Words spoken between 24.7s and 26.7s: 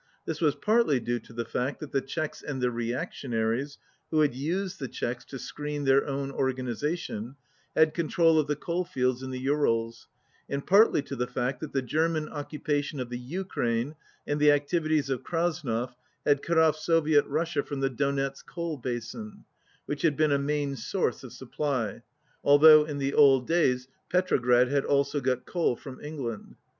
also got coal from England.